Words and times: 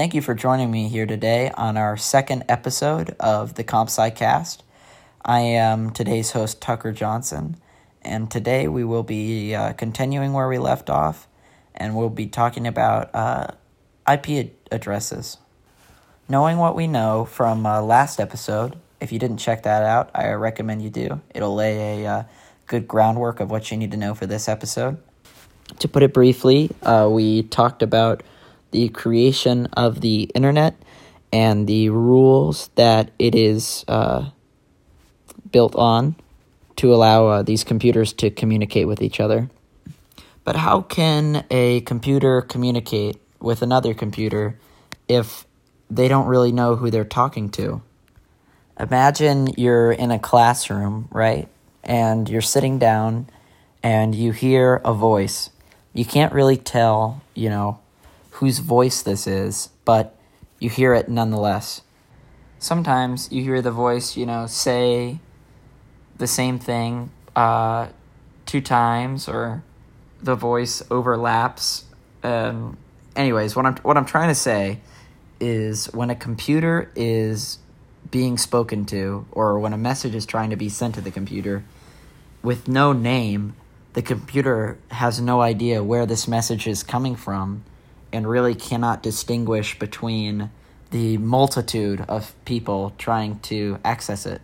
Thank 0.00 0.14
you 0.14 0.22
for 0.22 0.34
joining 0.34 0.70
me 0.70 0.88
here 0.88 1.04
today 1.04 1.50
on 1.50 1.76
our 1.76 1.98
second 1.98 2.44
episode 2.48 3.14
of 3.20 3.56
the 3.56 3.64
CompSci 3.64 4.16
Cast. 4.16 4.62
I 5.22 5.40
am 5.40 5.90
today's 5.90 6.30
host, 6.30 6.62
Tucker 6.62 6.90
Johnson, 6.90 7.58
and 8.00 8.30
today 8.30 8.66
we 8.66 8.82
will 8.82 9.02
be 9.02 9.54
uh, 9.54 9.74
continuing 9.74 10.32
where 10.32 10.48
we 10.48 10.56
left 10.56 10.88
off, 10.88 11.28
and 11.74 11.94
we'll 11.94 12.08
be 12.08 12.26
talking 12.26 12.66
about 12.66 13.14
uh, 13.14 13.48
IP 14.10 14.54
addresses. 14.70 15.36
Knowing 16.30 16.56
what 16.56 16.74
we 16.74 16.86
know 16.86 17.26
from 17.26 17.66
uh, 17.66 17.82
last 17.82 18.20
episode, 18.20 18.76
if 19.02 19.12
you 19.12 19.18
didn't 19.18 19.36
check 19.36 19.64
that 19.64 19.82
out, 19.82 20.10
I 20.14 20.30
recommend 20.30 20.80
you 20.80 20.88
do. 20.88 21.20
It'll 21.34 21.54
lay 21.54 22.04
a 22.04 22.10
uh, 22.10 22.22
good 22.66 22.88
groundwork 22.88 23.38
of 23.38 23.50
what 23.50 23.70
you 23.70 23.76
need 23.76 23.90
to 23.90 23.98
know 23.98 24.14
for 24.14 24.24
this 24.24 24.48
episode. 24.48 24.96
To 25.78 25.88
put 25.88 26.02
it 26.02 26.14
briefly, 26.14 26.70
uh, 26.84 27.06
we 27.12 27.42
talked 27.42 27.82
about 27.82 28.22
the 28.70 28.88
creation 28.88 29.66
of 29.72 30.00
the 30.00 30.24
internet 30.34 30.76
and 31.32 31.66
the 31.66 31.88
rules 31.90 32.70
that 32.74 33.10
it 33.18 33.34
is 33.34 33.84
uh, 33.88 34.30
built 35.50 35.74
on 35.76 36.16
to 36.76 36.94
allow 36.94 37.26
uh, 37.26 37.42
these 37.42 37.64
computers 37.64 38.12
to 38.14 38.30
communicate 38.30 38.86
with 38.86 39.02
each 39.02 39.20
other. 39.20 39.50
But 40.44 40.56
how 40.56 40.80
can 40.80 41.44
a 41.50 41.82
computer 41.82 42.40
communicate 42.40 43.18
with 43.38 43.62
another 43.62 43.94
computer 43.94 44.58
if 45.08 45.46
they 45.90 46.08
don't 46.08 46.26
really 46.26 46.52
know 46.52 46.76
who 46.76 46.90
they're 46.90 47.04
talking 47.04 47.50
to? 47.50 47.82
Imagine 48.78 49.48
you're 49.58 49.92
in 49.92 50.10
a 50.10 50.18
classroom, 50.18 51.08
right? 51.10 51.48
And 51.84 52.28
you're 52.28 52.40
sitting 52.40 52.78
down 52.78 53.28
and 53.82 54.14
you 54.14 54.32
hear 54.32 54.76
a 54.76 54.94
voice. 54.94 55.50
You 55.92 56.04
can't 56.04 56.32
really 56.32 56.56
tell, 56.56 57.20
you 57.34 57.50
know, 57.50 57.78
whose 58.40 58.58
voice 58.58 59.02
this 59.02 59.26
is, 59.26 59.68
but 59.84 60.16
you 60.58 60.70
hear 60.70 60.94
it 60.94 61.10
nonetheless. 61.10 61.82
Sometimes 62.58 63.30
you 63.30 63.42
hear 63.42 63.60
the 63.60 63.70
voice, 63.70 64.16
you 64.16 64.24
know, 64.24 64.46
say 64.46 65.20
the 66.16 66.26
same 66.26 66.58
thing 66.58 67.10
uh, 67.36 67.88
two 68.46 68.62
times, 68.62 69.28
or 69.28 69.62
the 70.22 70.34
voice 70.34 70.82
overlaps. 70.90 71.84
Um, 72.22 72.78
anyways, 73.14 73.54
what 73.54 73.66
I'm 73.66 73.76
what 73.76 73.98
I'm 73.98 74.06
trying 74.06 74.28
to 74.28 74.34
say 74.34 74.80
is 75.38 75.86
when 75.92 76.08
a 76.08 76.14
computer 76.14 76.90
is 76.96 77.58
being 78.10 78.38
spoken 78.38 78.86
to, 78.86 79.26
or 79.32 79.58
when 79.58 79.74
a 79.74 79.78
message 79.78 80.14
is 80.14 80.24
trying 80.24 80.48
to 80.48 80.56
be 80.56 80.70
sent 80.70 80.94
to 80.94 81.02
the 81.02 81.10
computer 81.10 81.62
with 82.42 82.68
no 82.68 82.94
name, 82.94 83.54
the 83.92 84.02
computer 84.02 84.78
has 84.90 85.20
no 85.20 85.42
idea 85.42 85.84
where 85.84 86.06
this 86.06 86.26
message 86.26 86.66
is 86.66 86.82
coming 86.82 87.16
from 87.16 87.64
and 88.12 88.28
really 88.28 88.54
cannot 88.54 89.02
distinguish 89.02 89.78
between 89.78 90.50
the 90.90 91.18
multitude 91.18 92.04
of 92.08 92.34
people 92.44 92.92
trying 92.98 93.38
to 93.40 93.78
access 93.84 94.26
it. 94.26 94.40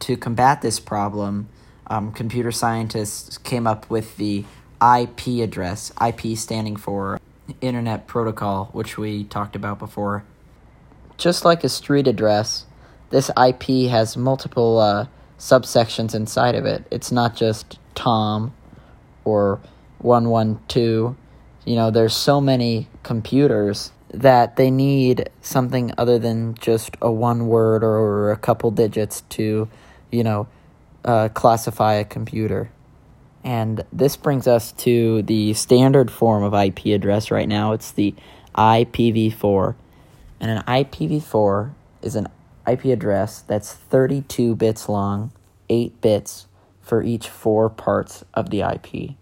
To 0.00 0.16
combat 0.16 0.62
this 0.62 0.80
problem, 0.80 1.48
um, 1.86 2.12
computer 2.12 2.50
scientists 2.50 3.38
came 3.38 3.66
up 3.66 3.88
with 3.90 4.16
the 4.16 4.44
IP 4.80 5.42
address, 5.42 5.92
IP 6.04 6.36
standing 6.36 6.76
for 6.76 7.20
Internet 7.60 8.06
Protocol, 8.06 8.70
which 8.72 8.96
we 8.96 9.24
talked 9.24 9.54
about 9.54 9.78
before. 9.78 10.24
Just 11.16 11.44
like 11.44 11.62
a 11.62 11.68
street 11.68 12.06
address, 12.06 12.66
this 13.10 13.30
IP 13.30 13.90
has 13.90 14.16
multiple 14.16 14.78
uh, 14.78 15.06
subsections 15.38 16.14
inside 16.14 16.54
of 16.54 16.64
it. 16.64 16.84
It's 16.90 17.12
not 17.12 17.36
just 17.36 17.78
Tom 17.94 18.52
or 19.24 19.60
112 19.98 21.14
you 21.64 21.76
know, 21.76 21.90
there's 21.90 22.14
so 22.14 22.40
many 22.40 22.88
computers 23.02 23.92
that 24.12 24.56
they 24.56 24.70
need 24.70 25.28
something 25.40 25.92
other 25.98 26.18
than 26.18 26.54
just 26.54 26.96
a 27.02 27.10
one 27.10 27.46
word 27.46 27.82
or 27.82 28.30
a 28.30 28.36
couple 28.36 28.70
digits 28.70 29.22
to, 29.22 29.68
you 30.10 30.22
know, 30.22 30.46
uh, 31.04 31.28
classify 31.34 31.94
a 31.94 32.04
computer. 32.04 32.70
And 33.42 33.84
this 33.92 34.16
brings 34.16 34.46
us 34.46 34.72
to 34.72 35.22
the 35.22 35.52
standard 35.54 36.10
form 36.10 36.42
of 36.42 36.54
IP 36.54 36.86
address 36.86 37.30
right 37.30 37.48
now. 37.48 37.72
It's 37.72 37.90
the 37.92 38.14
IPv4. 38.54 39.74
And 40.40 40.50
an 40.50 40.62
IPv4 40.66 41.72
is 42.02 42.16
an 42.16 42.28
IP 42.66 42.86
address 42.86 43.40
that's 43.42 43.72
32 43.72 44.54
bits 44.56 44.88
long, 44.88 45.32
8 45.68 46.00
bits 46.00 46.46
for 46.80 47.02
each 47.02 47.28
four 47.28 47.68
parts 47.68 48.24
of 48.34 48.50
the 48.50 48.60
IP 48.60 49.16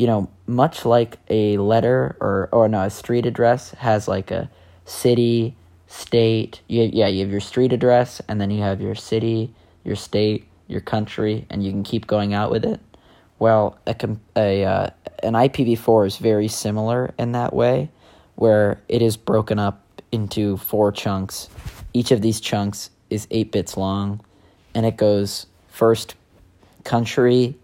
you 0.00 0.06
know, 0.06 0.30
much 0.46 0.86
like 0.86 1.18
a 1.28 1.58
letter 1.58 2.16
or 2.20 2.48
or 2.52 2.70
no, 2.70 2.84
a 2.84 2.88
street 2.88 3.26
address 3.26 3.72
has 3.72 4.08
like 4.08 4.30
a 4.30 4.50
city, 4.86 5.54
state. 5.88 6.62
You, 6.68 6.88
yeah, 6.90 7.08
you 7.08 7.20
have 7.20 7.30
your 7.30 7.40
street 7.40 7.70
address, 7.74 8.22
and 8.26 8.40
then 8.40 8.50
you 8.50 8.62
have 8.62 8.80
your 8.80 8.94
city, 8.94 9.52
your 9.84 9.96
state, 9.96 10.48
your 10.68 10.80
country, 10.80 11.44
and 11.50 11.62
you 11.62 11.70
can 11.70 11.82
keep 11.82 12.06
going 12.06 12.32
out 12.32 12.50
with 12.50 12.64
it. 12.64 12.80
Well, 13.38 13.78
a, 13.86 13.94
a 14.36 14.64
uh, 14.64 14.90
an 15.22 15.34
IPv4 15.34 16.06
is 16.06 16.16
very 16.16 16.48
similar 16.48 17.12
in 17.18 17.32
that 17.32 17.52
way, 17.52 17.90
where 18.36 18.80
it 18.88 19.02
is 19.02 19.18
broken 19.18 19.58
up 19.58 19.84
into 20.10 20.56
four 20.56 20.92
chunks. 20.92 21.50
Each 21.92 22.10
of 22.10 22.22
these 22.22 22.40
chunks 22.40 22.88
is 23.10 23.28
eight 23.30 23.52
bits 23.52 23.76
long, 23.76 24.24
and 24.74 24.86
it 24.86 24.96
goes 24.96 25.44
first 25.68 26.14
country, 26.84 27.54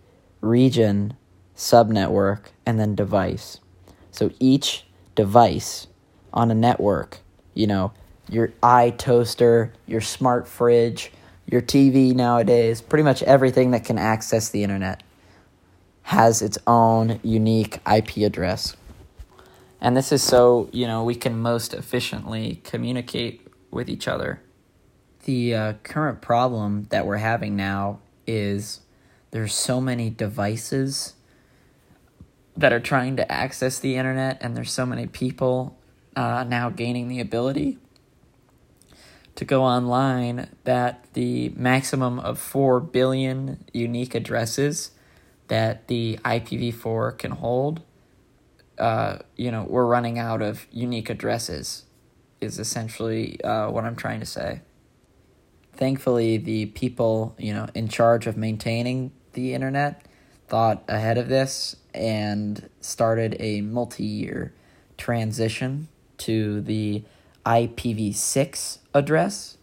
region, 0.42 1.16
subnetwork, 1.56 2.46
and 2.64 2.78
then 2.78 2.94
device. 2.94 3.60
So 4.10 4.30
each 4.38 4.84
device 5.14 5.86
on 6.32 6.50
a 6.50 6.54
network, 6.54 7.18
you 7.54 7.66
know, 7.66 7.92
your 8.28 8.48
iToaster, 8.62 9.70
your 9.86 10.00
smart 10.00 10.46
fridge, 10.46 11.10
your 11.46 11.62
TV 11.62 12.14
nowadays, 12.14 12.80
pretty 12.80 13.02
much 13.02 13.22
everything 13.22 13.70
that 13.70 13.84
can 13.84 13.98
access 13.98 14.48
the 14.48 14.62
internet 14.62 15.02
has 16.02 16.40
its 16.40 16.56
own 16.68 17.18
unique 17.24 17.80
IP 17.90 18.18
address. 18.18 18.76
And 19.80 19.96
this 19.96 20.12
is 20.12 20.22
so, 20.22 20.68
you 20.72 20.86
know, 20.86 21.02
we 21.02 21.14
can 21.14 21.38
most 21.38 21.74
efficiently 21.74 22.60
communicate 22.64 23.46
with 23.70 23.88
each 23.88 24.06
other. 24.06 24.40
The 25.24 25.54
uh, 25.54 25.72
current 25.82 26.20
problem 26.20 26.86
that 26.90 27.06
we're 27.06 27.16
having 27.16 27.56
now 27.56 27.98
is 28.26 28.82
there's 29.32 29.52
so 29.52 29.80
many 29.80 30.08
devices 30.08 31.14
that 32.56 32.72
are 32.72 32.80
trying 32.80 33.16
to 33.16 33.30
access 33.30 33.78
the 33.78 33.96
internet, 33.96 34.38
and 34.40 34.56
there's 34.56 34.72
so 34.72 34.86
many 34.86 35.06
people 35.06 35.78
uh, 36.14 36.44
now 36.44 36.70
gaining 36.70 37.08
the 37.08 37.20
ability 37.20 37.78
to 39.34 39.44
go 39.44 39.62
online 39.62 40.48
that 40.64 41.12
the 41.12 41.50
maximum 41.50 42.18
of 42.18 42.38
4 42.38 42.80
billion 42.80 43.62
unique 43.72 44.14
addresses 44.14 44.92
that 45.48 45.88
the 45.88 46.18
IPv4 46.24 47.18
can 47.18 47.32
hold, 47.32 47.82
uh, 48.78 49.18
you 49.36 49.50
know, 49.50 49.64
we're 49.68 49.86
running 49.86 50.18
out 50.18 50.42
of 50.42 50.66
unique 50.72 51.10
addresses, 51.10 51.84
is 52.40 52.58
essentially 52.58 53.42
uh, 53.44 53.70
what 53.70 53.84
I'm 53.84 53.96
trying 53.96 54.20
to 54.20 54.26
say. 54.26 54.62
Thankfully, 55.74 56.38
the 56.38 56.66
people, 56.66 57.34
you 57.38 57.52
know, 57.52 57.68
in 57.74 57.88
charge 57.88 58.26
of 58.26 58.36
maintaining 58.36 59.12
the 59.34 59.52
internet 59.52 60.06
thought 60.48 60.82
ahead 60.88 61.18
of 61.18 61.28
this 61.28 61.76
and 61.94 62.68
started 62.80 63.36
a 63.40 63.60
multi 63.60 64.04
year 64.04 64.52
transition 64.96 65.88
to 66.18 66.60
the 66.60 67.02
IPv6 67.44 68.78
address, 68.94 69.56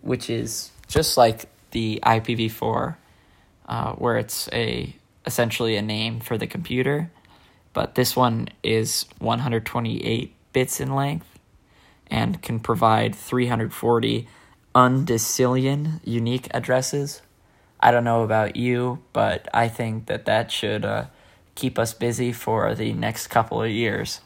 which 0.00 0.28
is 0.28 0.70
just 0.88 1.16
like 1.16 1.48
the 1.70 2.00
IPv4, 2.02 2.96
uh, 3.66 3.92
where 3.92 4.18
it's 4.18 4.48
a 4.52 4.94
essentially 5.24 5.76
a 5.76 5.82
name 5.82 6.20
for 6.20 6.36
the 6.36 6.46
computer, 6.46 7.10
but 7.72 7.94
this 7.94 8.16
one 8.16 8.48
is 8.62 9.06
128 9.18 10.34
bits 10.52 10.80
in 10.80 10.94
length 10.94 11.38
and 12.08 12.42
can 12.42 12.60
provide 12.60 13.14
340 13.14 14.28
undecillion 14.74 16.00
unique 16.04 16.48
addresses 16.52 17.22
I 17.82 17.90
don't 17.90 18.04
know 18.04 18.22
about 18.22 18.54
you, 18.54 19.02
but 19.12 19.48
I 19.52 19.66
think 19.68 20.06
that 20.06 20.24
that 20.26 20.52
should 20.52 20.84
uh, 20.84 21.06
keep 21.56 21.78
us 21.78 21.92
busy 21.92 22.32
for 22.32 22.74
the 22.76 22.92
next 22.92 23.26
couple 23.26 23.60
of 23.60 23.70
years. 23.70 24.20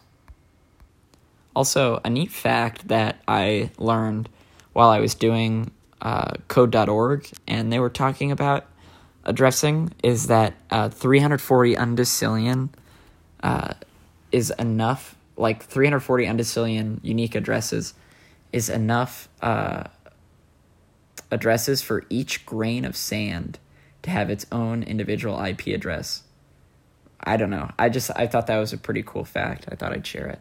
Also, 1.55 2.01
a 2.05 2.11
neat 2.11 2.31
fact 2.31 2.89
that 2.89 3.23
I 3.27 3.71
learned 3.79 4.29
while 4.75 4.91
I 4.91 5.01
was 5.01 5.15
doing 5.15 5.71
uh, 6.03 6.33
code.org 6.49 7.31
and 7.49 7.73
they 7.73 7.79
were 7.79 7.89
talking 7.89 8.31
about 8.31 8.67
addressing 9.25 9.91
is 10.03 10.27
that 10.27 10.55
uh, 10.71 10.91
340 10.91 11.77
undecillion 11.77 12.69
uh, 13.43 13.73
is 14.33 14.53
enough, 14.59 15.17
like 15.39 15.65
340 15.65 16.27
undecillion 16.27 17.01
unique 17.03 17.35
addresses 17.35 17.95
is 18.53 18.69
enough 18.69 19.31
uh, 19.41 19.85
addresses 21.31 21.83
for 21.83 22.05
each 22.09 22.47
grain 22.47 22.85
of 22.85 22.97
sand 22.97 23.59
to 24.03 24.11
have 24.11 24.31
its 24.31 24.47
own 24.53 24.83
individual 24.83 25.43
IP 25.43 25.69
address. 25.69 26.23
I 27.21 27.37
don't 27.37 27.51
know. 27.51 27.71
I 27.79 27.89
just 27.89 28.11
I 28.15 28.27
thought 28.27 28.47
that 28.47 28.59
was 28.59 28.73
a 28.73 28.79
pretty 28.79 29.03
cool 29.03 29.25
fact. 29.25 29.67
I 29.71 29.75
thought 29.75 29.93
I'd 29.93 30.07
share 30.07 30.27
it. 30.27 30.41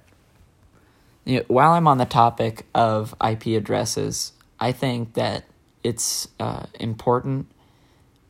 You 1.24 1.38
know, 1.38 1.46
while 1.48 1.72
I'm 1.72 1.88
on 1.88 1.98
the 1.98 2.06
topic 2.06 2.66
of 2.76 3.16
IP 3.26 3.48
addresses, 3.48 4.34
I 4.60 4.72
think 4.72 5.14
that 5.16 5.46
it's 5.84 6.28
uh, 6.40 6.66
important 6.80 7.48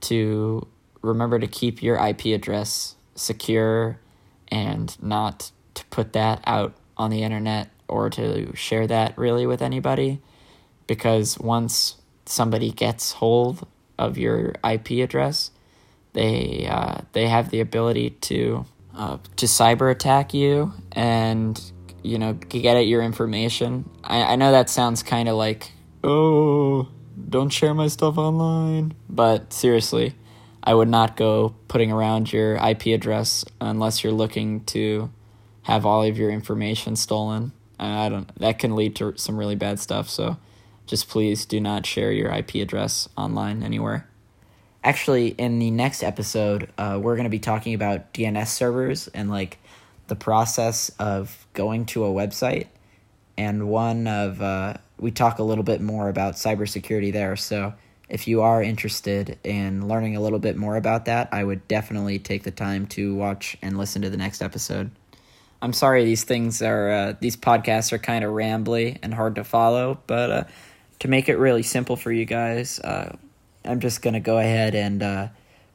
to 0.01 0.67
remember 1.01 1.39
to 1.39 1.47
keep 1.47 1.83
your 1.83 1.97
IP 1.97 2.27
address 2.27 2.95
secure 3.15 3.99
and 4.49 5.01
not 5.03 5.51
to 5.73 5.85
put 5.85 6.13
that 6.13 6.41
out 6.45 6.75
on 6.97 7.09
the 7.09 7.23
internet 7.23 7.69
or 7.87 8.09
to 8.09 8.55
share 8.55 8.87
that 8.87 9.17
really 9.17 9.45
with 9.45 9.61
anybody 9.61 10.21
because 10.87 11.37
once 11.39 11.97
somebody 12.25 12.71
gets 12.71 13.13
hold 13.13 13.67
of 13.97 14.17
your 14.17 14.55
IP 14.63 14.91
address, 15.03 15.51
they 16.13 16.67
uh, 16.69 17.01
they 17.13 17.27
have 17.27 17.49
the 17.49 17.59
ability 17.59 18.11
to 18.11 18.65
uh, 18.95 19.17
to 19.35 19.45
cyber 19.45 19.91
attack 19.91 20.33
you 20.33 20.73
and 20.91 21.61
you 22.03 22.17
know 22.17 22.33
get 22.33 22.77
at 22.77 22.87
your 22.87 23.01
information. 23.01 23.89
I, 24.03 24.33
I 24.33 24.35
know 24.35 24.51
that 24.51 24.69
sounds 24.69 25.03
kind 25.03 25.29
of 25.29 25.35
like 25.35 25.71
oh 26.03 26.87
don't 27.29 27.49
share 27.49 27.73
my 27.73 27.87
stuff 27.87 28.17
online, 28.17 28.93
but 29.09 29.53
seriously, 29.53 30.15
I 30.63 30.73
would 30.73 30.89
not 30.89 31.15
go 31.15 31.55
putting 31.67 31.91
around 31.91 32.31
your 32.31 32.55
IP 32.55 32.87
address 32.87 33.45
unless 33.61 34.03
you're 34.03 34.13
looking 34.13 34.63
to 34.65 35.11
have 35.63 35.85
all 35.85 36.03
of 36.03 36.17
your 36.17 36.29
information 36.29 36.95
stolen. 36.95 37.51
I 37.79 38.09
don't. 38.09 38.33
That 38.39 38.59
can 38.59 38.75
lead 38.75 38.95
to 38.97 39.13
some 39.17 39.37
really 39.37 39.55
bad 39.55 39.79
stuff. 39.79 40.09
So, 40.09 40.37
just 40.85 41.09
please 41.09 41.45
do 41.45 41.59
not 41.59 41.85
share 41.85 42.11
your 42.11 42.31
IP 42.31 42.55
address 42.55 43.09
online 43.17 43.63
anywhere. 43.63 44.07
Actually, 44.83 45.29
in 45.29 45.57
the 45.59 45.71
next 45.71 46.03
episode, 46.03 46.69
uh, 46.77 46.99
we're 47.01 47.15
going 47.15 47.23
to 47.23 47.29
be 47.29 47.39
talking 47.39 47.73
about 47.73 48.13
DNS 48.13 48.47
servers 48.47 49.07
and 49.07 49.29
like 49.29 49.57
the 50.07 50.15
process 50.15 50.89
of 50.99 51.47
going 51.53 51.85
to 51.87 52.05
a 52.05 52.09
website. 52.09 52.67
And 53.37 53.67
one 53.67 54.07
of 54.07 54.41
uh, 54.41 54.75
we 54.99 55.11
talk 55.11 55.39
a 55.39 55.43
little 55.43 55.63
bit 55.63 55.81
more 55.81 56.07
about 56.09 56.35
cybersecurity 56.35 57.11
there. 57.11 57.35
So 57.35 57.73
if 58.07 58.27
you 58.27 58.41
are 58.43 58.61
interested 58.61 59.39
in 59.43 59.87
learning 59.87 60.15
a 60.15 60.21
little 60.21 60.39
bit 60.39 60.55
more 60.55 60.75
about 60.75 61.05
that, 61.05 61.29
I 61.31 61.43
would 61.43 61.67
definitely 61.67 62.19
take 62.19 62.43
the 62.43 62.51
time 62.51 62.85
to 62.87 63.15
watch 63.15 63.57
and 63.61 63.77
listen 63.77 64.03
to 64.03 64.09
the 64.09 64.17
next 64.17 64.41
episode. 64.41 64.91
I'm 65.61 65.73
sorry 65.73 66.05
these 66.05 66.23
things 66.23 66.61
are 66.61 66.91
uh, 66.91 67.13
these 67.19 67.35
podcasts 67.35 67.91
are 67.91 67.97
kind 67.97 68.23
of 68.23 68.31
rambly 68.31 68.99
and 69.01 69.13
hard 69.13 69.35
to 69.35 69.43
follow, 69.43 69.99
but 70.05 70.31
uh, 70.31 70.43
to 70.99 71.07
make 71.07 71.29
it 71.29 71.37
really 71.37 71.63
simple 71.63 71.95
for 71.95 72.11
you 72.11 72.25
guys, 72.25 72.79
uh, 72.79 73.15
I'm 73.63 73.79
just 73.79 74.01
gonna 74.01 74.19
go 74.19 74.37
ahead 74.37 74.75
and 74.75 75.01
uh, 75.01 75.27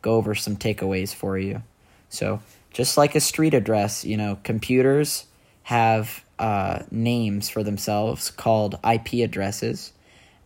go 0.03 0.15
over 0.17 0.35
some 0.35 0.57
takeaways 0.57 1.15
for 1.15 1.39
you. 1.39 1.63
So, 2.09 2.41
just 2.73 2.97
like 2.97 3.15
a 3.15 3.21
street 3.21 3.55
address, 3.55 4.05
you 4.05 4.17
know, 4.17 4.39
computers 4.43 5.27
have 5.65 6.25
uh, 6.39 6.81
names 6.91 7.49
for 7.49 7.63
themselves 7.63 8.31
called 8.31 8.79
IP 8.89 9.25
addresses, 9.25 9.93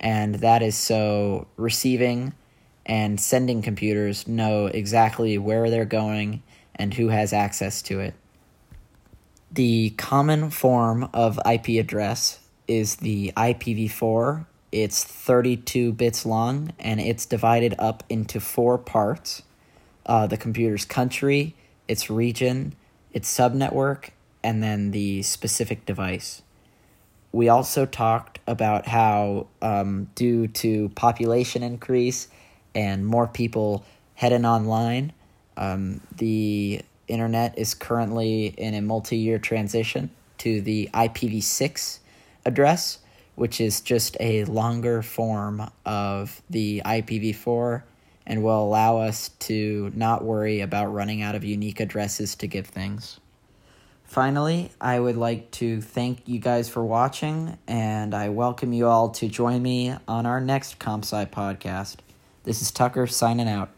and 0.01 0.37
that 0.37 0.63
is 0.63 0.77
so 0.77 1.47
receiving 1.57 2.35
and 2.87 3.21
sending 3.21 3.63
computers 3.63 4.29
know 4.29 4.67
exactly 4.67 5.39
where 5.39 5.71
they're 5.71 5.85
going 5.85 6.43
and 6.75 6.95
who 6.95 7.09
has 7.09 7.33
access 7.33 7.81
to 7.83 8.01
it. 8.01 8.15
The 9.53 9.91
common 9.91 10.51
form 10.51 11.09
of 11.15 11.39
IP 11.51 11.81
address 11.81 12.41
is 12.67 12.97
the 12.97 13.33
IPv4. 13.37 14.47
It's 14.75 15.05
32 15.05 15.93
bits 15.93 16.27
long 16.27 16.73
and 16.81 17.01
it's 17.01 17.27
divided 17.27 17.77
up 17.79 18.03
into 18.09 18.41
four 18.41 18.77
parts 18.77 19.43
uh, 20.05 20.27
the 20.27 20.37
computer's 20.37 20.85
country, 20.85 21.55
its 21.87 22.11
region, 22.11 22.75
its 23.13 23.33
subnetwork, 23.33 24.09
and 24.43 24.65
then 24.65 24.91
the 24.91 25.23
specific 25.23 25.87
device. 25.87 26.43
We 27.31 27.49
also 27.49 27.87
talked 27.87 28.41
about 28.49 28.89
how, 28.89 29.47
um, 29.63 30.09
due 30.17 30.49
to 30.49 30.89
population 30.91 31.63
increase 31.63 32.27
and 32.75 33.07
more 33.07 33.29
people 33.29 33.85
heading 34.15 34.45
online, 34.45 35.13
um, 35.57 36.01
the 36.17 36.83
internet 37.07 37.57
is 37.57 37.75
currently 37.75 38.47
in 38.47 38.75
a 38.75 38.83
multi 38.83 39.19
year 39.19 39.39
transition 39.39 40.11
to 40.39 40.61
the 40.61 40.91
IPv6 40.93 42.01
address, 42.45 42.99
which 43.35 43.61
is 43.61 43.81
just 43.81 44.17
a 44.21 44.45
longer 44.45 45.03
form 45.03 45.71
of 45.85 46.43
the 46.49 46.83
IPv4 46.85 47.83
and 48.27 48.43
will 48.43 48.63
allow 48.63 48.99
us 48.99 49.29
to 49.39 49.93
not 49.95 50.25
worry 50.25 50.61
about 50.61 50.93
running 50.93 51.23
out 51.23 51.35
of 51.35 51.45
unique 51.45 51.81
addresses 51.81 52.35
to 52.37 52.47
give 52.47 52.67
things. 52.67 53.21
Finally, 54.05 54.71
I 54.81 55.01
would 55.01 55.17
like 55.17 55.51
to 55.53 55.81
thank 55.81 56.29
you 56.29 56.39
guys 56.39 56.69
for 56.69 56.85
watching, 56.85 57.59
and 57.67 58.15
I 58.15 58.29
welcome 58.29 58.73
you 58.73 58.87
all 58.87 59.11
to 59.11 59.29
join 59.29 59.63
me 59.63 59.95
on 60.07 60.27
our 60.27 60.41
next 60.41 60.79
CompSci 60.79 61.31
podcast. 61.31 61.97
This 62.45 62.63
is 62.63 62.71
Tucker 62.71 63.07
signing 63.07 63.49
out. 63.49 63.74